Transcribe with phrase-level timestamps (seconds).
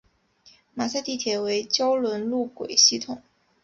[0.73, 3.21] 马赛地铁为胶轮路轨系统。